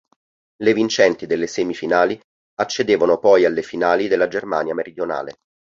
[0.63, 2.19] Le vincenti delle semifinali
[2.55, 5.35] accedevano poi alle finali della Germania meridionale.